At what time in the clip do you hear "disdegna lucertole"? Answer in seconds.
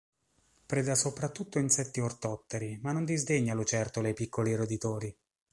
3.05-4.09